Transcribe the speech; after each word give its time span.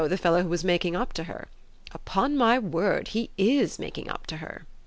the 0.09 0.17
fellow 0.17 0.41
who 0.41 0.49
was 0.49 0.63
making 0.63 0.95
up 0.95 1.13
to 1.13 1.25
her. 1.25 1.47
Upon 1.91 2.35
my 2.35 2.57
word 2.57 3.09
he 3.09 3.29
IS 3.37 3.77
making 3.77 4.09
up 4.09 4.25
to 4.27 4.37
her!" 4.37 4.65